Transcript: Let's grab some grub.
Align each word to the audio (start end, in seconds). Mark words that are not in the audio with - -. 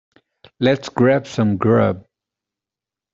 Let's 0.59 0.89
grab 0.89 1.27
some 1.27 1.57
grub. 1.57 2.07